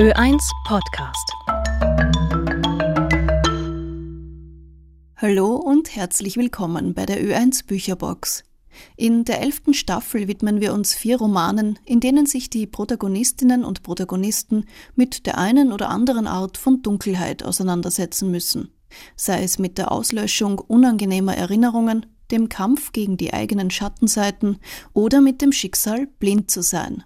[0.00, 1.30] Ö1 Podcast.
[5.16, 8.44] Hallo und herzlich willkommen bei der Ö1 Bücherbox.
[8.96, 13.82] In der elften Staffel widmen wir uns vier Romanen, in denen sich die Protagonistinnen und
[13.82, 14.64] Protagonisten
[14.94, 18.72] mit der einen oder anderen Art von Dunkelheit auseinandersetzen müssen.
[19.16, 24.60] Sei es mit der Auslöschung unangenehmer Erinnerungen, dem Kampf gegen die eigenen Schattenseiten
[24.94, 27.04] oder mit dem Schicksal, blind zu sein.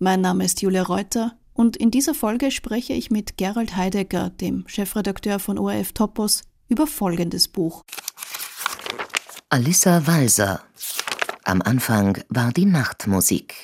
[0.00, 4.64] Mein Name ist Julia Reuter und in dieser Folge spreche ich mit Gerald Heidegger, dem
[4.66, 7.82] Chefredakteur von ORF Topos, über folgendes Buch.
[9.50, 10.62] Alissa Walser.
[11.44, 13.54] Am Anfang war die Nachtmusik.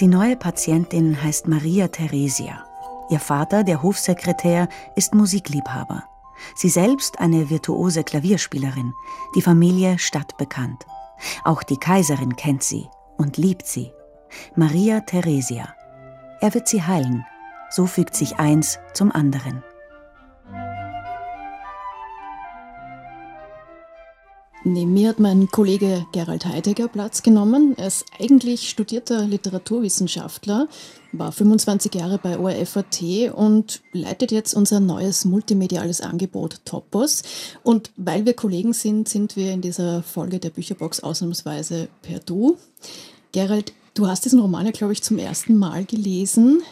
[0.00, 2.64] Die neue Patientin heißt Maria Theresia.
[3.10, 6.04] Ihr Vater, der Hofsekretär, ist Musikliebhaber.
[6.54, 8.92] Sie selbst eine virtuose Klavierspielerin,
[9.34, 10.86] die Familie stadtbekannt.
[11.44, 13.92] Auch die Kaiserin kennt sie und liebt sie.
[14.56, 15.74] Maria Theresia.
[16.40, 17.26] Er wird sie heilen.
[17.70, 19.62] So fügt sich eins zum anderen.
[24.72, 27.74] Neben mir hat mein Kollege Gerald Heidegger Platz genommen.
[27.78, 30.68] Er ist eigentlich studierter Literaturwissenschaftler,
[31.12, 37.22] war 25 Jahre bei ORFAT und leitet jetzt unser neues multimediales Angebot Topos.
[37.62, 42.58] Und weil wir Kollegen sind, sind wir in dieser Folge der Bücherbox ausnahmsweise per Du.
[43.32, 46.62] Gerald, du hast diesen Roman ja, glaube ich, zum ersten Mal gelesen.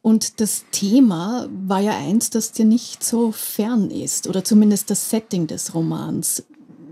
[0.00, 5.10] Und das Thema war ja eins, das dir nicht so fern ist, oder zumindest das
[5.10, 6.42] Setting des Romans.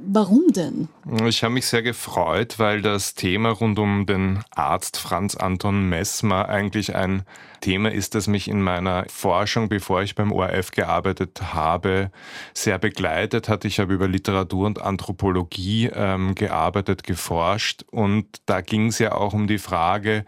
[0.04, 0.88] Warum denn?
[1.26, 6.48] Ich habe mich sehr gefreut, weil das Thema rund um den Arzt Franz Anton Messmer
[6.48, 7.22] eigentlich ein
[7.60, 12.10] Thema ist, das mich in meiner Forschung, bevor ich beim ORF gearbeitet habe,
[12.52, 13.64] sehr begleitet hat.
[13.64, 19.32] Ich habe über Literatur und Anthropologie ähm, gearbeitet, geforscht und da ging es ja auch
[19.32, 20.24] um die Frage,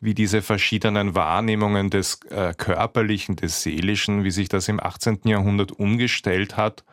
[0.00, 5.20] wie diese verschiedenen Wahrnehmungen des äh, Körperlichen, des Seelischen, wie sich das im 18.
[5.24, 6.84] Jahrhundert umgestellt hat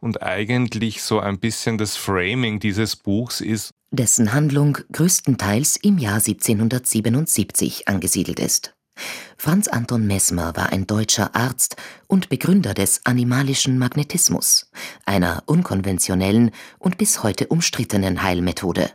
[0.00, 3.72] und eigentlich so ein bisschen das Framing dieses Buchs ist.
[3.90, 8.74] Dessen Handlung größtenteils im Jahr 1777 angesiedelt ist.
[9.36, 11.76] Franz Anton Mesmer war ein deutscher Arzt
[12.06, 14.70] und Begründer des animalischen Magnetismus,
[15.04, 18.90] einer unkonventionellen und bis heute umstrittenen Heilmethode.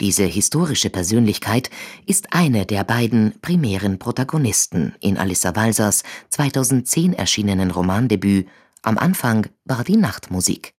[0.00, 1.70] Diese historische Persönlichkeit
[2.06, 8.48] ist eine der beiden primären Protagonisten in Alissa Walsers 2010 erschienenen Romandebüt
[8.82, 10.74] am Anfang war die Nachtmusik.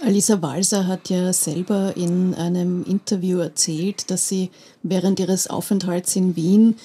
[0.00, 4.50] Alisa Walser hat ja selber in einem Interview erzählt, dass sie
[4.82, 6.76] während ihres Aufenthalts in Wien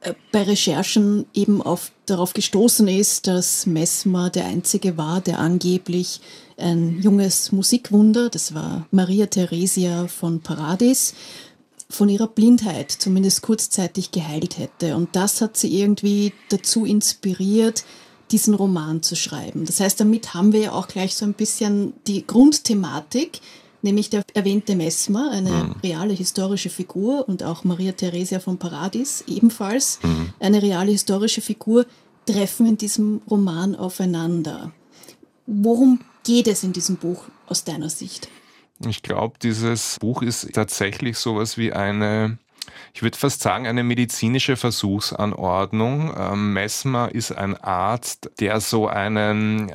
[0.00, 6.20] äh, bei Recherchen eben auf, darauf gestoßen ist, dass Messmer der Einzige war, der angeblich
[6.56, 11.14] ein junges Musikwunder, das war Maria Theresia von Paradis,
[11.90, 14.96] von ihrer Blindheit zumindest kurzzeitig geheilt hätte.
[14.96, 17.84] Und das hat sie irgendwie dazu inspiriert,
[18.30, 19.64] diesen Roman zu schreiben.
[19.64, 23.40] Das heißt, damit haben wir ja auch gleich so ein bisschen die Grundthematik,
[23.82, 25.74] nämlich der erwähnte Messmer, eine mhm.
[25.82, 30.32] reale historische Figur und auch Maria Theresia von Paradis ebenfalls mhm.
[30.40, 31.86] eine reale historische Figur,
[32.26, 34.72] treffen in diesem Roman aufeinander.
[35.46, 38.28] Worum geht es in diesem Buch aus deiner Sicht?
[38.86, 42.38] Ich glaube, dieses Buch ist tatsächlich sowas wie eine
[42.94, 46.14] ich würde fast sagen, eine medizinische Versuchsanordnung.
[46.16, 49.72] Ähm, Messmer ist ein Arzt, der so einen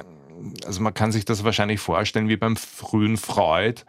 [0.65, 3.83] also man kann sich das wahrscheinlich vorstellen wie beim frühen Freud,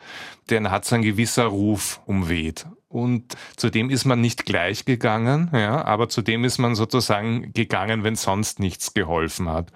[0.51, 2.67] den hat so ein gewisser Ruf umweht.
[2.89, 8.15] Und zudem ist man nicht gleich gegangen, ja, aber zudem ist man sozusagen gegangen, wenn
[8.15, 9.73] sonst nichts geholfen hat.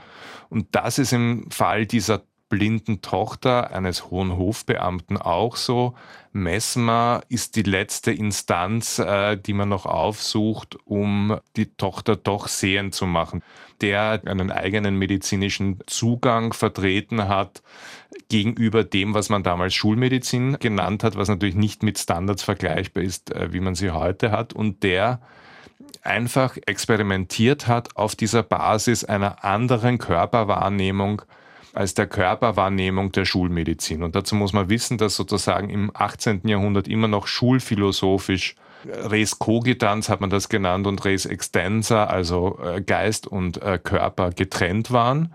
[0.51, 5.95] Und das ist im Fall dieser blinden Tochter eines hohen Hofbeamten auch so.
[6.33, 12.95] Messmer ist die letzte Instanz, äh, die man noch aufsucht, um die Tochter doch sehend
[12.95, 13.43] zu machen.
[13.81, 17.63] Der einen eigenen medizinischen Zugang vertreten hat
[18.29, 23.33] gegenüber dem, was man damals Schulmedizin genannt hat, was natürlich nicht mit Standards vergleichbar ist,
[23.33, 24.53] äh, wie man sie heute hat.
[24.53, 25.21] Und der
[26.03, 31.23] einfach experimentiert hat auf dieser Basis einer anderen Körperwahrnehmung
[31.79, 34.03] als der Körperwahrnehmung der Schulmedizin.
[34.03, 36.41] Und dazu muss man wissen, dass sozusagen im 18.
[36.45, 42.81] Jahrhundert immer noch schulphilosophisch Res cogitans hat man das genannt und Res extensa, also äh,
[42.81, 45.33] Geist und äh, Körper getrennt waren.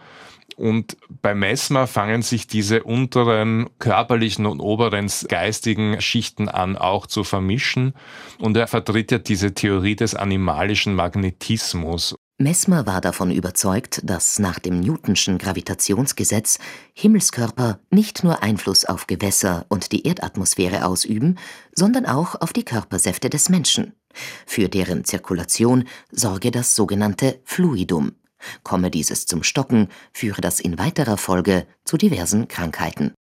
[0.56, 7.24] Und bei Messmer fangen sich diese unteren körperlichen und oberen geistigen Schichten an, auch zu
[7.24, 7.94] vermischen.
[8.39, 12.16] Und er vertritt ja diese Theorie des animalischen Magnetismus.
[12.39, 16.57] Mesmer war davon überzeugt, dass nach dem Newtonschen Gravitationsgesetz
[16.94, 21.38] Himmelskörper nicht nur Einfluss auf Gewässer und die Erdatmosphäre ausüben,
[21.74, 23.94] sondern auch auf die Körpersäfte des Menschen.
[24.47, 28.13] Für deren Zirkulation sorge das sogenannte Fluidum.
[28.63, 33.13] Komme dieses zum Stocken, führe das in weiterer Folge zu diversen Krankheiten.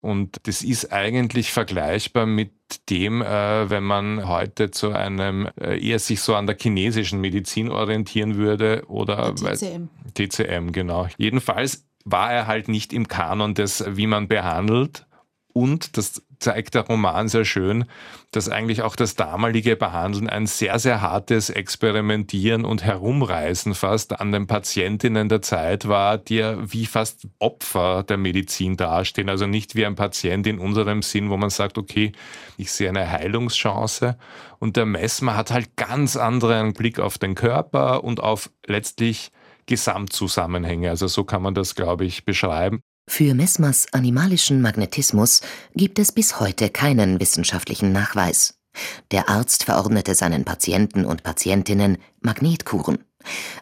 [0.00, 2.52] Und das ist eigentlich vergleichbar mit
[2.88, 7.68] dem, äh, wenn man heute zu einem äh, eher sich so an der chinesischen Medizin
[7.70, 9.88] orientieren würde oder TCM.
[10.14, 11.08] TCM, genau.
[11.18, 15.06] Jedenfalls war er halt nicht im Kanon des, wie man behandelt.
[15.52, 17.84] Und das zeigt der Roman sehr schön,
[18.30, 24.32] dass eigentlich auch das damalige Behandeln ein sehr, sehr hartes Experimentieren und Herumreißen fast an
[24.32, 29.28] den Patientinnen der Zeit war, die ja wie fast Opfer der Medizin dastehen.
[29.28, 32.12] Also nicht wie ein Patient in unserem Sinn, wo man sagt, okay,
[32.56, 34.16] ich sehe eine Heilungschance.
[34.58, 39.30] Und der Messmer hat halt ganz anderen Blick auf den Körper und auf letztlich
[39.66, 40.90] Gesamtzusammenhänge.
[40.90, 42.82] Also so kann man das, glaube ich, beschreiben.
[43.12, 45.40] Für Mesmers animalischen Magnetismus
[45.74, 48.54] gibt es bis heute keinen wissenschaftlichen Nachweis.
[49.10, 53.04] Der Arzt verordnete seinen Patienten und Patientinnen Magnetkuren.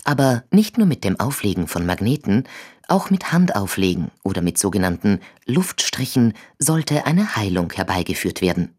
[0.05, 2.45] Aber nicht nur mit dem Auflegen von Magneten,
[2.89, 8.77] auch mit Handauflegen oder mit sogenannten Luftstrichen sollte eine Heilung herbeigeführt werden.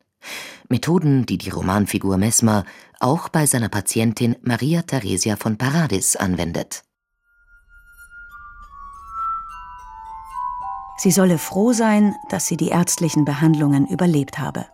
[0.69, 2.63] Methoden, die die Romanfigur Mesmer
[2.99, 6.83] auch bei seiner Patientin Maria Theresia von Paradis anwendet.
[10.99, 14.65] Sie solle froh sein, dass sie die ärztlichen Behandlungen überlebt habe.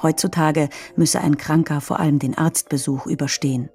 [0.00, 3.68] Heutzutage müsse ein Kranker vor allem den Arztbesuch überstehen.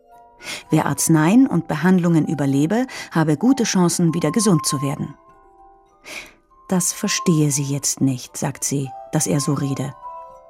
[0.70, 5.16] Wer Arzneien und Behandlungen überlebe, habe gute Chancen, wieder gesund zu werden.
[6.70, 9.94] Das verstehe sie jetzt nicht, sagt sie, dass er so rede.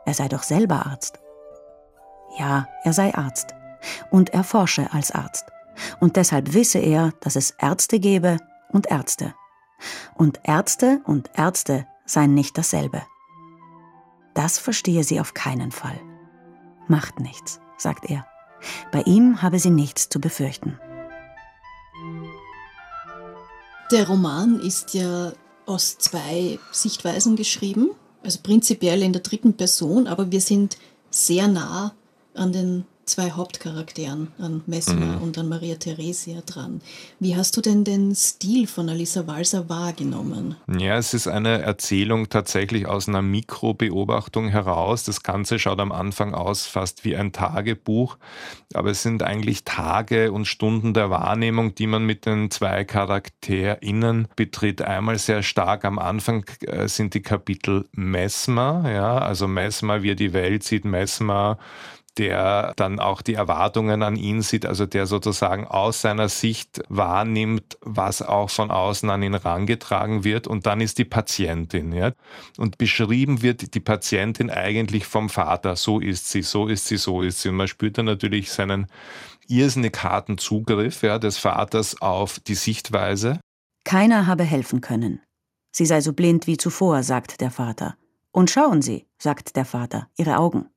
[0.06, 1.20] Er sei doch selber Arzt.
[2.38, 3.56] Ja, er sei Arzt.
[4.12, 5.46] Und er forsche als Arzt.
[6.00, 8.38] Und deshalb wisse er, dass es Ärzte gebe
[8.70, 9.34] und Ärzte.
[10.16, 13.04] Und Ärzte und Ärzte seien nicht dasselbe.
[14.34, 16.00] Das verstehe sie auf keinen Fall.
[16.88, 18.26] Macht nichts, sagt er.
[18.92, 20.80] Bei ihm habe sie nichts zu befürchten.
[23.92, 25.32] Der Roman ist ja
[25.66, 27.92] aus zwei Sichtweisen geschrieben,
[28.24, 30.78] also prinzipiell in der dritten Person, aber wir sind
[31.10, 31.94] sehr nah
[32.34, 35.22] an den zwei Hauptcharakteren, an Messmer mhm.
[35.22, 36.82] und an Maria Theresia dran.
[37.20, 40.56] Wie hast du denn den Stil von Alisa Walser wahrgenommen?
[40.68, 45.04] Ja, es ist eine Erzählung tatsächlich aus einer Mikrobeobachtung heraus.
[45.04, 48.18] Das Ganze schaut am Anfang aus fast wie ein Tagebuch,
[48.74, 54.28] aber es sind eigentlich Tage und Stunden der Wahrnehmung, die man mit den zwei CharakterInnen
[54.36, 54.82] betritt.
[54.82, 60.16] Einmal sehr stark am Anfang äh, sind die Kapitel Messmer, ja, also Messmer, wie er
[60.16, 61.58] die Welt sieht, Messmer,
[62.18, 67.78] der dann auch die Erwartungen an ihn sieht, also der sozusagen aus seiner Sicht wahrnimmt,
[67.82, 70.48] was auch von außen an ihn herangetragen wird.
[70.48, 71.94] Und dann ist die Patientin.
[71.94, 72.12] Ja?
[72.58, 75.76] Und beschrieben wird die Patientin eigentlich vom Vater.
[75.76, 77.50] So ist sie, so ist sie, so ist sie.
[77.50, 78.88] Und man spürt dann natürlich seinen
[79.48, 83.40] irrsinnig harten Zugriff ja, des Vaters auf die Sichtweise.
[83.84, 85.22] Keiner habe helfen können.
[85.72, 87.96] Sie sei so blind wie zuvor, sagt der Vater.
[88.32, 90.70] Und schauen Sie, sagt der Vater, Ihre Augen.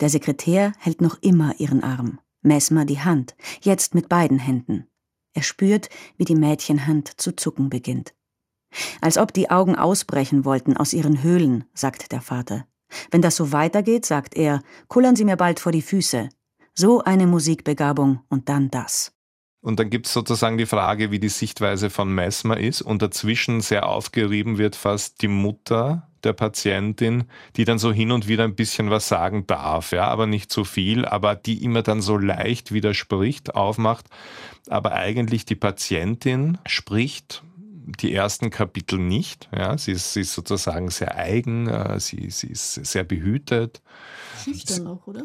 [0.00, 4.86] Der Sekretär hält noch immer ihren Arm, Mesmer die Hand, jetzt mit beiden Händen.
[5.34, 8.14] Er spürt, wie die Mädchenhand zu zucken beginnt.
[9.00, 12.66] Als ob die Augen ausbrechen wollten aus ihren Höhlen, sagt der Vater.
[13.10, 16.28] Wenn das so weitergeht, sagt er, kullern Sie mir bald vor die Füße.
[16.74, 19.12] So eine Musikbegabung und dann das.
[19.60, 22.80] Und dann gibt es sozusagen die Frage, wie die Sichtweise von Messmer ist.
[22.80, 27.24] Und dazwischen sehr aufgerieben wird fast die Mutter der Patientin,
[27.56, 30.64] die dann so hin und wieder ein bisschen was sagen darf, ja, aber nicht so
[30.64, 34.06] viel, aber die immer dann so leicht widerspricht, aufmacht.
[34.68, 37.42] Aber eigentlich die Patientin spricht
[38.00, 39.48] die ersten Kapitel nicht.
[39.56, 43.80] Ja, sie, ist, sie ist sozusagen sehr eigen, äh, sie, sie ist sehr behütet.
[44.44, 45.24] Schüchtern auch, oder?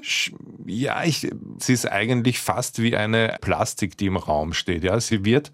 [0.65, 4.83] Ja, ich, sie ist eigentlich fast wie eine Plastik, die im Raum steht.
[4.83, 5.51] Ja, sie wird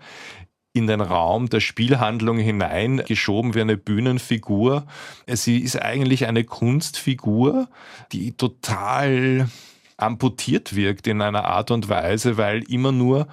[0.74, 4.86] in den Raum der Spielhandlung hineingeschoben wie eine Bühnenfigur.
[5.28, 7.68] Sie ist eigentlich eine Kunstfigur,
[8.12, 9.50] die total
[9.98, 13.28] amputiert wirkt in einer Art und Weise, weil immer nur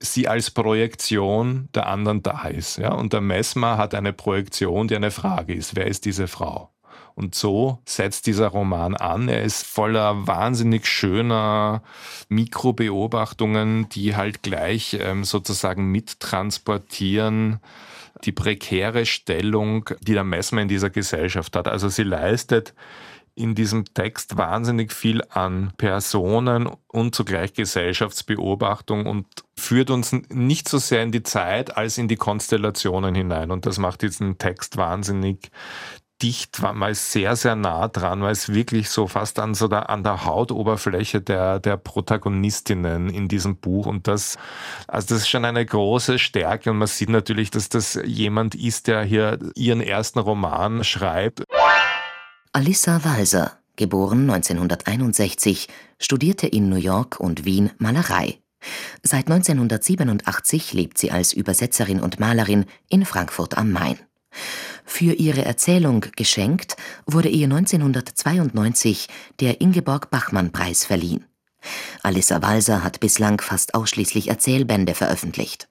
[0.00, 2.78] sie als Projektion der anderen da ist.
[2.78, 2.92] Ja?
[2.92, 5.74] Und der Messmer hat eine Projektion, die eine Frage ist.
[5.74, 6.70] Wer ist diese Frau?
[7.18, 9.28] Und so setzt dieser Roman an.
[9.28, 11.82] Er ist voller wahnsinnig schöner
[12.28, 17.58] Mikrobeobachtungen, die halt gleich ähm, sozusagen mittransportieren
[18.24, 21.66] die prekäre Stellung, die der Messmer in dieser Gesellschaft hat.
[21.66, 22.72] Also sie leistet
[23.34, 30.78] in diesem Text wahnsinnig viel an Personen und zugleich Gesellschaftsbeobachtung und führt uns nicht so
[30.78, 33.50] sehr in die Zeit als in die Konstellationen hinein.
[33.50, 35.50] Und das macht diesen Text wahnsinnig
[36.22, 39.90] dicht, man ist sehr, sehr nah dran, man ist wirklich so fast an, so der,
[39.90, 43.86] an der Hautoberfläche der, der Protagonistinnen in diesem Buch.
[43.86, 44.36] Und das,
[44.86, 46.70] also das ist schon eine große Stärke.
[46.70, 51.44] Und man sieht natürlich, dass das jemand ist, der hier ihren ersten Roman schreibt.
[52.52, 58.38] Alissa Walser, geboren 1961, studierte in New York und Wien Malerei.
[59.02, 63.98] Seit 1987 lebt sie als Übersetzerin und Malerin in Frankfurt am Main.
[64.84, 66.76] Für ihre Erzählung Geschenkt
[67.06, 69.08] wurde ihr 1992
[69.40, 71.24] der Ingeborg Bachmann-Preis verliehen.
[72.02, 75.68] Alissa Walser hat bislang fast ausschließlich Erzählbände veröffentlicht.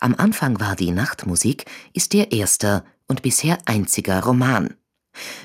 [0.00, 4.74] Am Anfang war die Nachtmusik ist ihr erster und bisher einziger Roman.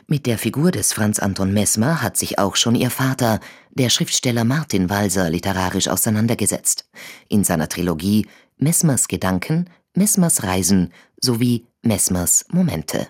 [0.08, 3.40] Mit der Figur des Franz Anton Messmer hat sich auch schon ihr Vater,
[3.72, 6.86] der Schriftsteller Martin Walser, literarisch auseinandergesetzt.
[7.28, 8.28] In seiner Trilogie
[8.58, 10.92] Messmers Gedanken, Messmers Reisen
[11.24, 13.08] sowie Messmers Momente.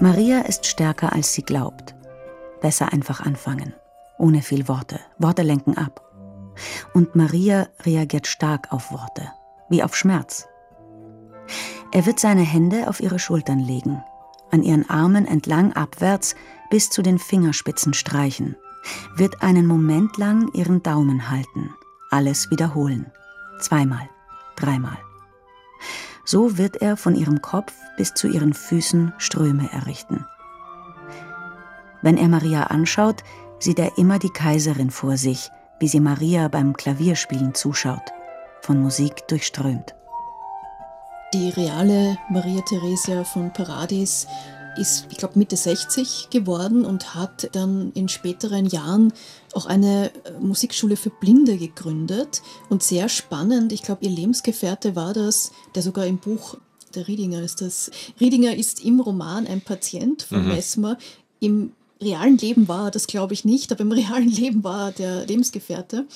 [0.00, 1.94] Maria ist stärker, als sie glaubt.
[2.60, 3.72] Besser einfach anfangen.
[4.18, 4.98] Ohne viel Worte.
[5.18, 6.04] Worte lenken ab.
[6.92, 9.30] Und Maria reagiert stark auf Worte.
[9.68, 10.48] Wie auf Schmerz.
[11.92, 14.02] Er wird seine Hände auf ihre Schultern legen,
[14.50, 16.34] an ihren Armen entlang abwärts
[16.68, 18.56] bis zu den Fingerspitzen streichen,
[19.16, 21.74] wird einen Moment lang ihren Daumen halten,
[22.10, 23.10] alles wiederholen.
[23.60, 24.08] Zweimal,
[24.58, 24.98] dreimal.
[26.24, 30.26] So wird er von ihrem Kopf bis zu ihren Füßen Ströme errichten.
[32.02, 33.24] Wenn er Maria anschaut,
[33.58, 35.50] sieht er immer die Kaiserin vor sich,
[35.80, 38.12] wie sie Maria beim Klavierspielen zuschaut,
[38.60, 39.94] von Musik durchströmt.
[41.34, 44.26] Die reale Maria Theresia von Paradis
[44.78, 49.12] ist, ich glaube, Mitte 60 geworden und hat dann in späteren Jahren
[49.52, 52.42] auch eine äh, Musikschule für Blinde gegründet.
[52.68, 56.56] Und sehr spannend, ich glaube, ihr Lebensgefährte war das, der sogar im Buch,
[56.94, 60.48] der Riedinger ist das, Riedinger ist im Roman ein Patient von mhm.
[60.48, 60.98] Messmer.
[61.40, 64.92] Im realen Leben war er das, glaube ich, nicht, aber im realen Leben war er
[64.92, 66.06] der Lebensgefährte.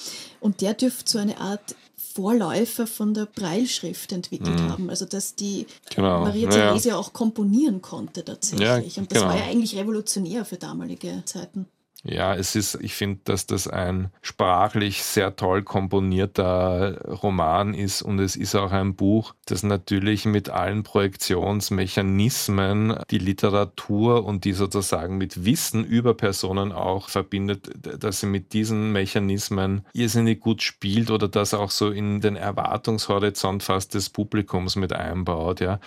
[0.40, 1.74] Und der dürfte so eine Art
[2.14, 4.68] Vorläufer von der Breilschrift entwickelt mhm.
[4.68, 4.90] haben.
[4.90, 6.20] Also dass die genau.
[6.20, 6.98] Maria Theresia ja.
[6.98, 8.96] auch komponieren konnte tatsächlich.
[8.96, 9.30] Ja, Und das genau.
[9.30, 11.66] war ja eigentlich revolutionär für damalige Zeiten.
[12.04, 18.18] Ja, es ist, ich finde, dass das ein sprachlich sehr toll komponierter Roman ist und
[18.18, 25.16] es ist auch ein Buch, das natürlich mit allen Projektionsmechanismen die Literatur und die sozusagen
[25.16, 31.28] mit Wissen über Personen auch verbindet, dass sie mit diesen Mechanismen irrsinnig gut spielt oder
[31.28, 35.78] das auch so in den Erwartungshorizont fast des Publikums mit einbaut, ja.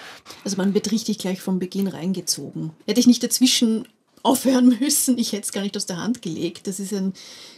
[0.46, 2.72] Also man wird richtig gleich vom Beginn reingezogen.
[2.86, 3.86] Hätte ich nicht dazwischen
[4.26, 5.18] aufhören müssen.
[5.18, 6.68] Ich hätte es gar nicht aus der Hand gelegt.
[6.68, 7.14] Das ist ein,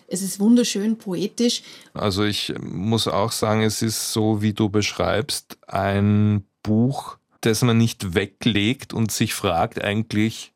[0.08, 1.64] es ist wunderschön poetisch.
[1.94, 7.78] Also ich muss auch sagen, es ist so, wie du beschreibst, ein Buch, das man
[7.78, 10.54] nicht weglegt und sich fragt eigentlich,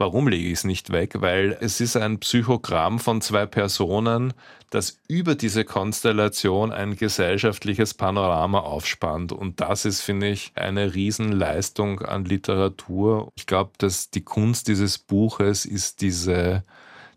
[0.00, 1.20] Warum lege ich es nicht weg?
[1.20, 4.32] Weil es ist ein Psychogramm von zwei Personen,
[4.70, 9.30] das über diese Konstellation ein gesellschaftliches Panorama aufspannt.
[9.30, 13.30] Und das ist, finde ich, eine Riesenleistung an Literatur.
[13.34, 16.62] Ich glaube, dass die Kunst dieses Buches ist diese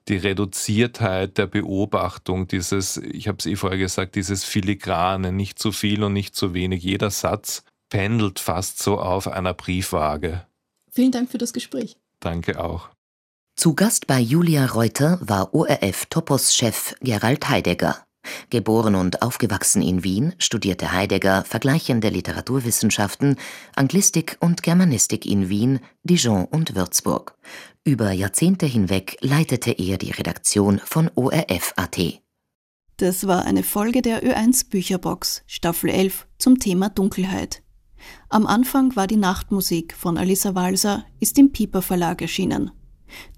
[0.10, 5.72] die Reduziertheit der Beobachtung, dieses, ich habe es eh vorher gesagt, dieses Filigrane, nicht zu
[5.72, 6.84] viel und nicht zu wenig.
[6.84, 10.46] Jeder Satz pendelt fast so auf einer Briefwaage.
[10.92, 11.96] Vielen Dank für das Gespräch.
[12.24, 12.90] Danke auch.
[13.56, 18.04] Zu Gast bei Julia Reuter war ORF-Topos-Chef Gerald Heidegger.
[18.50, 23.38] Geboren und aufgewachsen in Wien, studierte Heidegger vergleichende Literaturwissenschaften,
[23.76, 27.36] Anglistik und Germanistik in Wien, Dijon und Würzburg.
[27.84, 32.22] Über Jahrzehnte hinweg leitete er die Redaktion von ORF.at.
[32.98, 37.63] Das war eine Folge der Ö1 Bücherbox, Staffel 11, zum Thema Dunkelheit.
[38.30, 42.72] Am Anfang war die Nachtmusik von Alissa Walser, ist im Pieper Verlag erschienen.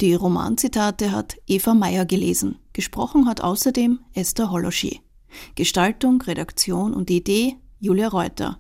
[0.02, 2.60] Die Romanzitate hat Eva Meyer gelesen.
[2.74, 5.02] Gesprochen hat außerdem Esther Holoschi.
[5.56, 8.60] Gestaltung, Redaktion und Idee Julia Reuter.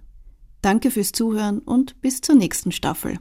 [0.61, 3.19] Danke fürs Zuhören und bis zur nächsten Staffel.